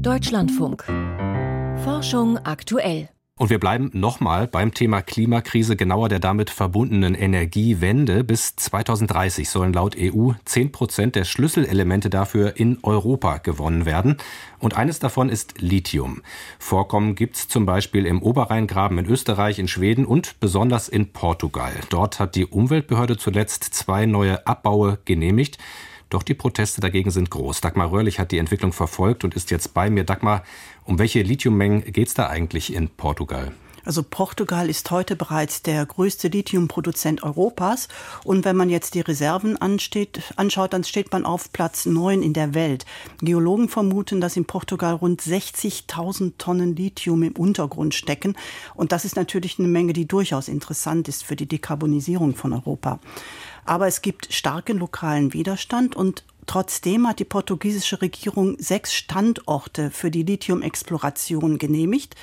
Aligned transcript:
Deutschlandfunk. 0.00 0.84
Forschung 1.84 2.38
aktuell. 2.38 3.10
Und 3.36 3.50
wir 3.50 3.58
bleiben 3.58 3.90
nochmal 3.92 4.46
beim 4.46 4.72
Thema 4.72 5.02
Klimakrise, 5.02 5.76
genauer 5.76 6.08
der 6.08 6.20
damit 6.20 6.48
verbundenen 6.48 7.14
Energiewende. 7.14 8.24
Bis 8.24 8.56
2030 8.56 9.48
sollen 9.48 9.72
laut 9.72 9.96
EU 9.98 10.32
10 10.44 10.72
Prozent 10.72 11.16
der 11.16 11.24
Schlüsselelemente 11.24 12.08
dafür 12.08 12.56
in 12.56 12.78
Europa 12.82 13.38
gewonnen 13.38 13.84
werden. 13.84 14.16
Und 14.58 14.76
eines 14.76 15.00
davon 15.00 15.28
ist 15.28 15.60
Lithium. 15.60 16.22
Vorkommen 16.58 17.14
gibt 17.14 17.36
es 17.36 17.48
zum 17.48 17.66
Beispiel 17.66 18.06
im 18.06 18.22
Oberrheingraben 18.22 18.98
in 18.98 19.06
Österreich, 19.06 19.58
in 19.58 19.68
Schweden 19.68 20.06
und 20.06 20.40
besonders 20.40 20.88
in 20.88 21.12
Portugal. 21.12 21.72
Dort 21.88 22.20
hat 22.20 22.34
die 22.36 22.46
Umweltbehörde 22.46 23.16
zuletzt 23.16 23.64
zwei 23.64 24.06
neue 24.06 24.46
Abbaue 24.46 24.98
genehmigt. 25.04 25.58
Doch 26.10 26.24
die 26.24 26.34
Proteste 26.34 26.80
dagegen 26.80 27.10
sind 27.10 27.30
groß. 27.30 27.60
Dagmar 27.60 27.90
Röhrlich 27.92 28.18
hat 28.18 28.32
die 28.32 28.38
Entwicklung 28.38 28.72
verfolgt 28.72 29.24
und 29.24 29.34
ist 29.34 29.50
jetzt 29.50 29.72
bei 29.74 29.88
mir. 29.88 30.04
Dagmar, 30.04 30.42
um 30.84 30.98
welche 30.98 31.22
Lithiummengen 31.22 31.84
geht 31.92 32.08
es 32.08 32.14
da 32.14 32.28
eigentlich 32.28 32.74
in 32.74 32.88
Portugal? 32.88 33.52
Also 33.84 34.02
Portugal 34.02 34.68
ist 34.68 34.90
heute 34.90 35.16
bereits 35.16 35.62
der 35.62 35.86
größte 35.86 36.28
Lithiumproduzent 36.28 37.22
Europas. 37.22 37.88
Und 38.24 38.44
wenn 38.44 38.56
man 38.56 38.68
jetzt 38.68 38.94
die 38.94 39.00
Reserven 39.00 39.56
ansteht, 39.56 40.20
anschaut, 40.36 40.72
dann 40.72 40.84
steht 40.84 41.12
man 41.12 41.24
auf 41.24 41.52
Platz 41.52 41.86
9 41.86 42.22
in 42.22 42.32
der 42.32 42.54
Welt. 42.54 42.84
Geologen 43.20 43.68
vermuten, 43.68 44.20
dass 44.20 44.36
in 44.36 44.44
Portugal 44.44 44.94
rund 44.94 45.22
60.000 45.22 46.34
Tonnen 46.36 46.76
Lithium 46.76 47.22
im 47.22 47.32
Untergrund 47.32 47.94
stecken. 47.94 48.36
Und 48.74 48.92
das 48.92 49.04
ist 49.04 49.16
natürlich 49.16 49.58
eine 49.58 49.68
Menge, 49.68 49.92
die 49.92 50.06
durchaus 50.06 50.48
interessant 50.48 51.08
ist 51.08 51.24
für 51.24 51.36
die 51.36 51.46
Dekarbonisierung 51.46 52.34
von 52.34 52.52
Europa. 52.52 53.00
Aber 53.64 53.86
es 53.86 54.02
gibt 54.02 54.32
starken 54.32 54.78
lokalen 54.78 55.32
Widerstand 55.32 55.96
und 55.96 56.24
Trotzdem 56.46 57.06
hat 57.06 57.20
die 57.20 57.24
portugiesische 57.24 58.02
Regierung 58.02 58.56
sechs 58.58 58.92
Standorte 58.92 59.92
für 59.92 60.10
die 60.10 60.24
Lithium-Exploration 60.24 61.58
genehmigt. 61.58 62.16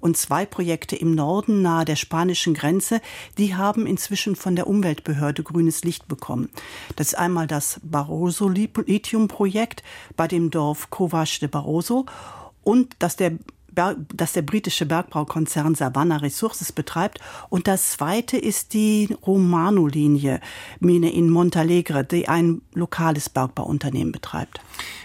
Und 0.00 0.16
zwei 0.16 0.46
Projekte 0.46 0.96
im 0.96 1.14
Norden 1.14 1.60
nahe 1.60 1.84
der 1.84 1.96
spanischen 1.96 2.54
Grenze, 2.54 3.02
die 3.36 3.54
haben 3.54 3.86
inzwischen 3.86 4.36
von 4.36 4.56
der 4.56 4.68
Umweltbehörde 4.68 5.42
grünes 5.42 5.84
Licht 5.84 6.08
bekommen. 6.08 6.48
Das 6.96 7.08
ist 7.08 7.14
einmal 7.14 7.46
das 7.46 7.78
Barroso-Lithium-Projekt 7.82 9.82
bei 10.16 10.28
dem 10.28 10.50
Dorf 10.50 10.88
Covas 10.88 11.40
de 11.40 11.48
Barroso 11.48 12.06
und 12.62 12.96
das 12.98 13.16
der 13.16 13.32
das 13.74 14.32
der 14.32 14.42
britische 14.42 14.86
Bergbaukonzern 14.86 15.74
Savannah 15.74 16.18
Resources 16.18 16.72
betreibt. 16.72 17.20
Und 17.48 17.66
das 17.66 17.90
zweite 17.90 18.36
ist 18.36 18.74
die 18.74 19.16
Romano-Linie, 19.26 20.40
Mine 20.80 21.12
in 21.12 21.30
Montalegre, 21.30 22.04
die 22.04 22.28
ein 22.28 22.62
lokales 22.74 23.28
Bergbauunternehmen 23.28 24.12
betreibt. 24.12 24.60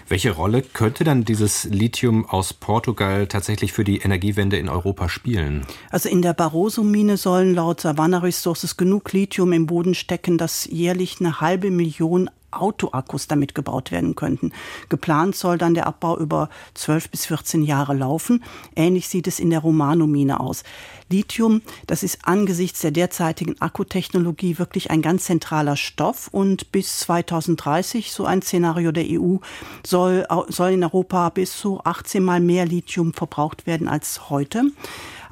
Welche 0.08 0.32
Rolle 0.32 0.62
könnte 0.62 1.04
dann 1.04 1.24
dieses 1.24 1.64
Lithium 1.64 2.26
aus 2.26 2.52
Portugal 2.52 3.28
tatsächlich 3.28 3.72
für 3.72 3.84
die 3.84 3.98
Energiewende 3.98 4.58
in 4.58 4.68
Europa 4.68 5.08
spielen? 5.08 5.64
Also 5.90 6.08
in 6.08 6.20
der 6.22 6.34
Barroso-Mine 6.34 7.16
sollen 7.16 7.54
laut 7.54 7.80
Savannah 7.80 8.18
Resources 8.18 8.76
genug 8.76 9.12
Lithium 9.12 9.52
im 9.52 9.66
Boden 9.66 9.94
stecken, 9.94 10.36
dass 10.36 10.64
jährlich 10.64 11.18
eine 11.20 11.40
halbe 11.40 11.70
Million 11.70 12.28
Autoakkus 12.50 13.26
damit 13.26 13.54
gebaut 13.54 13.90
werden 13.90 14.14
könnten. 14.14 14.52
Geplant 14.88 15.36
soll 15.36 15.58
dann 15.58 15.74
der 15.74 15.86
Abbau 15.86 16.18
über 16.18 16.48
12 16.74 17.10
bis 17.10 17.26
14 17.26 17.62
Jahre 17.62 17.94
laufen. 17.94 18.42
Ähnlich 18.76 19.08
sieht 19.08 19.26
es 19.26 19.40
in 19.40 19.50
der 19.50 19.60
Romano-Mine 19.60 20.40
aus. 20.40 20.62
Lithium, 21.10 21.62
das 21.86 22.02
ist 22.02 22.20
angesichts 22.24 22.80
der 22.80 22.92
derzeitigen 22.92 23.60
Akkutechnologie 23.60 24.58
wirklich 24.58 24.90
ein 24.90 25.02
ganz 25.02 25.24
zentraler 25.24 25.76
Stoff 25.76 26.28
und 26.28 26.70
bis 26.70 27.00
2030, 27.00 28.12
so 28.12 28.24
ein 28.24 28.42
Szenario 28.42 28.92
der 28.92 29.06
EU, 29.08 29.36
soll, 29.84 30.26
soll 30.48 30.70
in 30.70 30.84
Europa 30.84 31.30
bis 31.30 31.56
zu 31.56 31.80
18 31.82 32.22
mal 32.22 32.40
mehr 32.40 32.64
Lithium 32.64 33.12
verbraucht 33.12 33.66
werden 33.66 33.88
als 33.88 34.30
heute. 34.30 34.64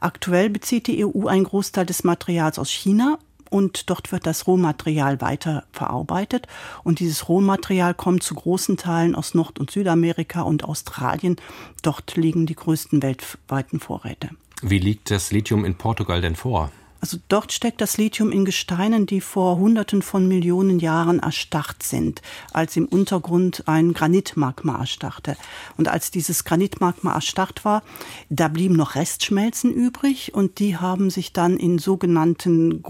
Aktuell 0.01 0.51
bezieht 0.51 0.87
die 0.87 1.05
EU 1.05 1.27
einen 1.27 1.45
Großteil 1.45 1.87
des 1.87 2.05
Materials 2.05 2.59
aus 2.59 2.71
China 2.71 3.19
und 3.51 3.91
dort 3.91 4.13
wird 4.13 4.27
das 4.27 4.47
Rohmaterial 4.47 5.21
weiter 5.21 5.65
verarbeitet. 5.73 6.47
Und 6.85 7.01
dieses 7.01 7.29
Rohmaterial 7.29 7.95
kommt 7.95 8.23
zu 8.23 8.35
großen 8.35 8.77
Teilen 8.77 9.15
aus 9.15 9.35
Nord- 9.35 9.59
und 9.59 9.71
Südamerika 9.71 10.43
und 10.43 10.65
Australien. 10.65 11.37
Dort 11.83 12.17
liegen 12.17 12.47
die 12.47 12.57
größten 12.57 13.03
weltweiten 13.03 13.81
Vorräte. 13.81 14.31
Wie 14.63 14.79
liegt 14.79 15.11
das 15.11 15.31
Lithium 15.31 15.65
in 15.65 15.77
Portugal 15.77 16.21
denn 16.21 16.35
vor? 16.35 16.71
Also 17.01 17.17
dort 17.29 17.53
steckt 17.53 17.81
das 17.81 17.97
Lithium 17.97 18.33
in 18.33 18.45
Gesteinen, 18.45 19.07
die 19.07 19.21
vor 19.21 19.59
Hunderten 19.59 20.03
von 20.03 20.27
Millionen 20.27 20.81
Jahren 20.81 21.21
erstarrt 21.21 21.83
sind, 21.83 22.23
als 22.53 22.77
im 22.77 22.87
Untergrund 22.87 23.63
ein 23.67 23.93
Granitmagma 23.93 24.79
erstarrte. 24.81 25.37
Und 25.77 25.87
als 25.87 26.11
dieses 26.11 26.45
Granitmagma 26.45 27.15
erstarrt 27.15 27.65
war, 27.65 27.83
da 28.31 28.49
blieben 28.49 28.75
noch 28.75 28.97
Restschmelzen 28.97 29.73
übrig 29.73 30.35
und 30.35 30.59
die 30.59 30.77
haben 30.77 31.11
sich 31.11 31.33
dann 31.33 31.57
in 31.57 31.79
sogenannten 31.79 32.83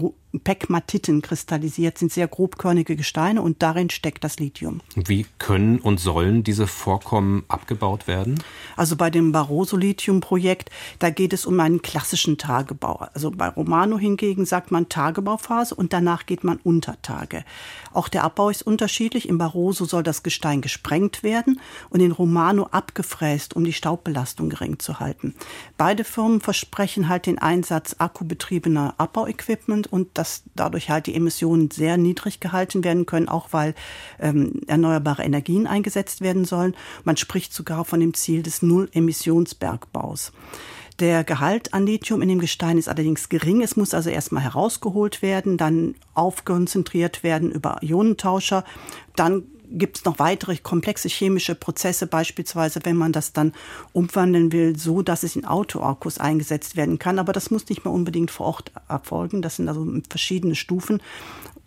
Pegmatiten 0.43 1.23
kristallisiert, 1.23 1.97
sind 1.97 2.11
sehr 2.11 2.27
grobkörnige 2.27 2.95
Gesteine 2.95 3.41
und 3.41 3.63
darin 3.63 3.89
steckt 3.89 4.23
das 4.23 4.39
Lithium. 4.39 4.81
Wie 4.95 5.25
können 5.39 5.79
und 5.79 5.99
sollen 5.99 6.43
diese 6.43 6.67
Vorkommen 6.67 7.43
abgebaut 7.47 8.05
werden? 8.05 8.43
Also 8.77 8.95
bei 8.95 9.09
dem 9.09 9.31
Barroso-Lithium-Projekt, 9.31 10.69
da 10.99 11.09
geht 11.09 11.33
es 11.33 11.47
um 11.47 11.59
einen 11.59 11.81
klassischen 11.81 12.37
Tagebau. 12.37 13.07
Also 13.15 13.31
bei 13.31 13.49
Romano 13.49 13.97
hingegen 13.97 14.45
sagt 14.45 14.69
man 14.69 14.87
Tagebauphase 14.87 15.73
und 15.73 15.93
danach 15.93 16.27
geht 16.27 16.43
man 16.43 16.59
unter 16.63 17.01
Tage. 17.01 17.43
Auch 17.91 18.07
der 18.07 18.23
Abbau 18.23 18.51
ist 18.51 18.61
unterschiedlich. 18.61 19.27
Im 19.27 19.39
Barroso 19.39 19.85
soll 19.85 20.03
das 20.03 20.21
Gestein 20.21 20.61
gesprengt 20.61 21.23
werden 21.23 21.59
und 21.89 22.01
in 22.01 22.11
Romano 22.11 22.67
abgefräst, 22.69 23.55
um 23.55 23.63
die 23.63 23.73
Staubbelastung 23.73 24.49
gering 24.49 24.77
zu 24.77 24.99
halten. 24.99 25.33
Beide 25.77 26.03
Firmen 26.03 26.39
versprechen 26.39 27.09
halt 27.09 27.25
den 27.25 27.39
Einsatz 27.39 27.95
akkubetriebener 27.97 28.93
Abbauequipment 28.99 29.91
und 29.91 30.18
dass 30.19 30.43
dadurch 30.53 30.89
halt 30.89 31.07
die 31.07 31.15
Emissionen 31.15 31.71
sehr 31.71 31.95
niedrig 31.95 32.41
gehalten 32.41 32.83
werden 32.83 33.05
können, 33.05 33.29
auch 33.29 33.47
weil 33.51 33.73
ähm, 34.19 34.61
erneuerbare 34.67 35.23
Energien 35.23 35.65
eingesetzt 35.65 36.19
werden 36.19 36.43
sollen. 36.43 36.75
Man 37.05 37.15
spricht 37.15 37.53
sogar 37.53 37.85
von 37.85 38.01
dem 38.01 38.13
Ziel 38.13 38.43
des 38.43 38.61
Null-Emissionsbergbaus. 38.61 40.33
Der 40.99 41.23
Gehalt 41.23 41.73
an 41.73 41.85
Lithium 41.85 42.21
in 42.21 42.27
dem 42.27 42.39
Gestein 42.39 42.77
ist 42.77 42.89
allerdings 42.89 43.29
gering. 43.29 43.61
Es 43.61 43.77
muss 43.77 43.93
also 43.93 44.09
erstmal 44.09 44.43
herausgeholt 44.43 45.21
werden, 45.21 45.55
dann 45.55 45.95
aufkonzentriert 46.13 47.23
werden 47.23 47.49
über 47.49 47.77
Ionentauscher. 47.81 48.65
Dann 49.15 49.43
gibt 49.71 49.97
es 49.97 50.05
noch 50.05 50.19
weitere 50.19 50.57
komplexe 50.57 51.07
chemische 51.07 51.55
Prozesse, 51.55 52.07
beispielsweise 52.07 52.81
wenn 52.83 52.95
man 52.95 53.11
das 53.11 53.33
dann 53.33 53.53
umwandeln 53.93 54.51
will, 54.51 54.77
so 54.77 55.01
dass 55.01 55.23
es 55.23 55.35
in 55.35 55.45
Autoakkus 55.45 56.17
eingesetzt 56.17 56.75
werden 56.75 56.99
kann. 56.99 57.19
Aber 57.19 57.33
das 57.33 57.51
muss 57.51 57.69
nicht 57.69 57.85
mehr 57.85 57.93
unbedingt 57.93 58.31
vor 58.31 58.47
Ort 58.47 58.71
erfolgen. 58.87 59.41
Das 59.41 59.57
sind 59.57 59.67
also 59.67 59.87
verschiedene 60.09 60.55
Stufen 60.55 61.01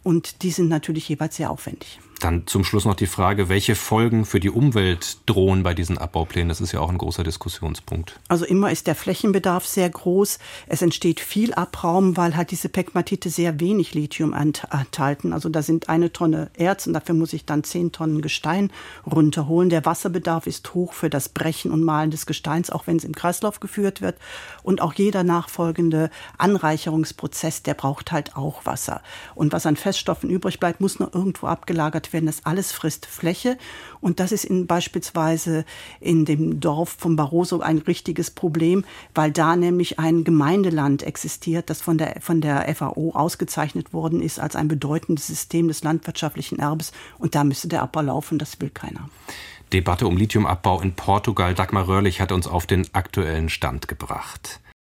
und 0.03 0.43
die 0.43 0.51
sind 0.51 0.69
natürlich 0.69 1.09
jeweils 1.09 1.37
sehr 1.37 1.51
aufwendig. 1.51 2.01
Dann 2.23 2.47
zum 2.47 2.63
Schluss 2.63 2.85
noch 2.85 2.95
die 2.95 3.09
Frage, 3.09 3.49
welche 3.49 3.75
Folgen 3.75 4.25
für 4.25 4.39
die 4.39 4.49
Umwelt 4.49 5.19
drohen 5.27 5.65
bei 5.65 5.75
diesen 5.75 5.99
Abbauplänen? 5.99 6.51
Das 6.51 6.61
ist 6.61 6.71
ja 6.71 6.79
auch 6.79 6.89
ein 6.89 6.99
großer 6.99 7.25
Diskussionspunkt. 7.25 8.21
Also 8.29 8.45
immer 8.45 8.71
ist 8.71 8.87
der 8.87 8.95
Flächenbedarf 8.95 9.67
sehr 9.67 9.91
groß. 9.91 10.39
Es 10.69 10.83
entsteht 10.83 11.19
viel 11.19 11.53
Abraum, 11.53 12.17
weil 12.17 12.37
halt 12.37 12.53
diese 12.53 12.69
Pegmatite 12.69 13.29
sehr 13.29 13.59
wenig 13.59 13.95
Lithium 13.95 14.35
enthalten. 14.35 15.33
Also 15.33 15.49
da 15.49 15.63
sind 15.63 15.89
eine 15.89 16.13
Tonne 16.13 16.53
Erz 16.55 16.87
und 16.87 16.93
dafür 16.93 17.17
muss 17.17 17.33
ich 17.33 17.45
dann 17.45 17.65
zehn 17.65 17.91
Tonnen 17.91 18.23
Gestein 18.23 18.71
runterholen. 19.05 19.69
Der 19.69 19.85
Wasserbedarf 19.85 20.47
ist 20.47 20.75
hoch 20.75 20.93
für 20.93 21.11
das 21.11 21.29
Brechen 21.29 21.73
und 21.73 21.83
Malen 21.83 22.13
des 22.13 22.27
Gesteins, 22.27 22.71
auch 22.71 22.87
wenn 22.87 22.99
es 22.99 23.05
im 23.05 23.17
Kreislauf 23.17 23.59
geführt 23.59 24.01
wird. 24.01 24.17
Und 24.63 24.81
auch 24.81 24.93
jeder 24.93 25.25
nachfolgende 25.25 26.09
Anreicherungsprozess, 26.39 27.65
der 27.65 27.75
braucht 27.75 28.13
halt 28.13 28.37
auch 28.37 28.65
Wasser. 28.65 29.03
Und 29.35 29.53
was 29.53 29.67
an 29.67 29.75
Feststoffen 29.75 30.31
übrig 30.31 30.61
bleibt, 30.61 30.81
muss 30.81 31.01
noch 31.01 31.13
irgendwo 31.13 31.49
abgelagert 31.49 32.12
werden. 32.13 32.27
Das 32.27 32.45
alles 32.45 32.73
frisst 32.73 33.07
Fläche. 33.07 33.59
Und 34.01 34.21
das 34.21 34.33
ist 34.33 34.45
in, 34.45 34.67
beispielsweise 34.67 35.65
in 36.01 36.25
dem 36.25 36.61
Dorf 36.61 36.97
von 36.99 37.17
Barroso 37.17 37.61
ein 37.61 37.79
richtiges 37.79 38.31
Problem, 38.31 38.85
weil 39.15 39.33
da 39.33 39.57
nämlich 39.57 39.99
ein 39.99 40.25
Gemeindeland 40.25 41.03
existiert, 41.03 41.71
das 41.71 41.81
von 41.81 41.99
der, 41.99 42.17
von 42.21 42.41
der 42.41 42.73
FAO 42.75 43.13
ausgezeichnet 43.15 43.93
worden 43.93 44.23
ist 44.23 44.39
als 44.41 44.57
ein 44.57 44.69
bedeutendes 44.69 45.27
System 45.27 45.69
des 45.69 45.83
landwirtschaftlichen 45.83 46.59
Erbes. 46.59 46.93
Und 47.19 47.35
da 47.35 47.45
müsste 47.45 47.69
der 47.69 47.83
Abbau 47.83 48.03
laufen. 48.03 48.39
Das 48.39 48.61
will 48.61 48.71
keiner. 48.71 49.09
Debatte 49.73 50.07
um 50.07 50.17
Lithiumabbau 50.17 50.81
in 50.81 50.93
Portugal. 50.93 51.55
Dagmar 51.55 51.89
Röhrlich 51.89 52.21
hat 52.21 52.33
uns 52.33 52.47
auf 52.47 52.67
den 52.67 52.87
aktuellen 52.93 53.49
Stand 53.49 53.89
gebracht. 53.89 54.61